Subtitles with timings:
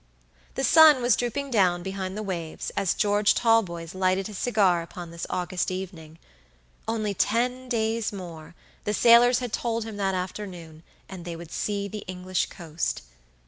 [0.55, 5.11] The sun was drooping down behind the waves as George Talboys lighted his cigar upon
[5.11, 6.17] this August evening.
[6.87, 11.87] Only ten days more, the sailors had told him that afternoon, and they would see
[11.87, 13.03] the English coast.